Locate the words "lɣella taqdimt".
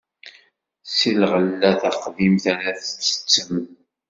1.21-2.45